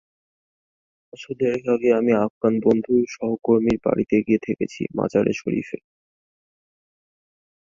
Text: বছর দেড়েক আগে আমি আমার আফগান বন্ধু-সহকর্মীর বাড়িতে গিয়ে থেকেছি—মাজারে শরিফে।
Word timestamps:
বছর 1.13 1.33
দেড়েক 1.39 1.65
আগে 1.75 1.89
আমি 1.99 2.11
আমার 2.13 2.25
আফগান 2.25 2.53
বন্ধু-সহকর্মীর 2.65 3.79
বাড়িতে 3.85 4.15
গিয়ে 4.25 4.43
থেকেছি—মাজারে 4.47 5.33
শরিফে। 5.33 5.77